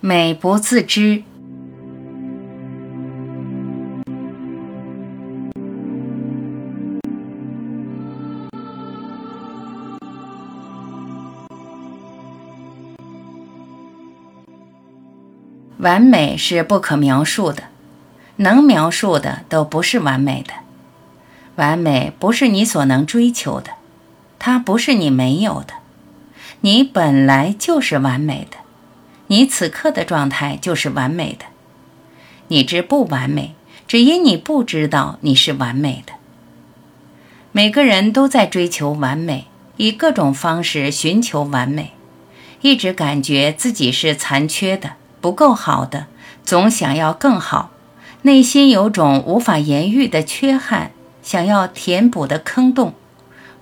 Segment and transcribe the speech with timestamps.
[0.00, 1.24] 美不自知。
[15.78, 17.64] 完美是不可描述的，
[18.36, 20.52] 能描述的都不是完美的。
[21.56, 23.70] 完美不是你所能追求的，
[24.38, 25.74] 它不是你没有的。
[26.60, 28.58] 你本来就是完美的，
[29.28, 31.46] 你此刻的状态就是完美的。
[32.48, 33.54] 你之不完美，
[33.86, 36.14] 只因你不知道你是完美的。
[37.52, 39.46] 每个人都在追求完美，
[39.76, 41.92] 以各种方式寻求完美，
[42.60, 44.92] 一直感觉自己是残缺的。
[45.20, 46.06] 不够好的，
[46.44, 47.72] 总想要更好，
[48.22, 52.94] 内心有种无法言喻的缺憾，想要填补的坑洞，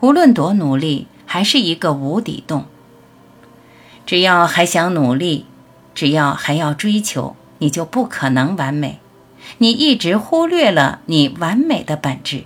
[0.00, 2.66] 无论多努力，还是一个无底洞。
[4.04, 5.46] 只要还想努力，
[5.94, 8.98] 只要还要追求，你就不可能完美。
[9.58, 12.44] 你一直忽略了你完美的本质，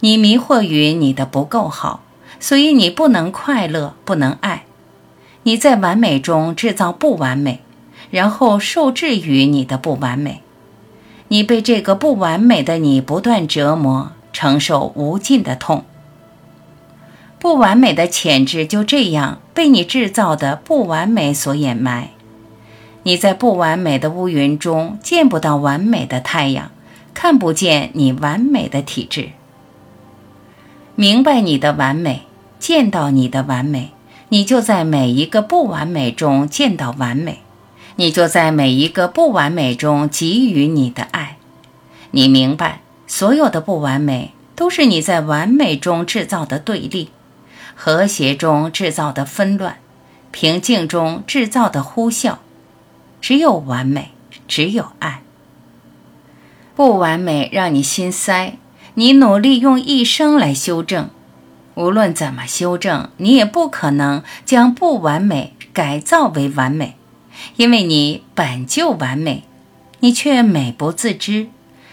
[0.00, 2.02] 你迷惑于你的不够好，
[2.38, 4.64] 所以你不能快乐，不能爱。
[5.42, 7.60] 你在完美中制造不完美。
[8.08, 10.40] 然后受制于你的不完美，
[11.26, 15.84] 你被这个不完美的你不断折磨，承受无尽的痛。
[17.40, 22.10] 不完美的潜质就这样被你制造的不完美所掩埋。
[23.06, 26.72] 你在不完美的乌云中见不到完美的太阳，
[27.14, 29.28] 看不见你完美的体质。
[30.96, 32.22] 明白你的完美，
[32.58, 33.92] 见到你的完美，
[34.30, 37.42] 你就在每一个不完美中见到完美。
[37.94, 41.36] 你就在每一个不完美中给予你的爱，
[42.10, 47.10] 你明白，所有的不完美都是你在完美中制造的对立，
[47.76, 49.76] 和谐中制造的纷乱，
[50.32, 52.38] 平静中制造的呼啸。
[53.20, 54.12] 只有完美，
[54.46, 55.22] 只有爱。
[56.74, 58.58] 不完美让你心塞，
[58.94, 61.08] 你努力用一生来修正，
[61.74, 66.96] 无论怎么修正，你也不可能将不完美改造为完美。
[67.56, 69.44] 因为你本就完美，
[70.00, 71.48] 你却美不自知，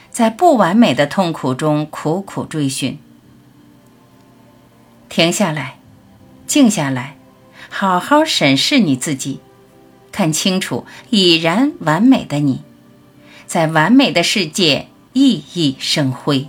[0.09, 2.97] 在不完美的痛苦中苦苦追寻。
[5.09, 5.75] 停下来，
[6.47, 7.17] 静下来，
[7.69, 9.41] 好好审视你自己，
[10.13, 12.61] 看清楚已然完美的你，
[13.47, 16.47] 在完美的世界熠熠生辉。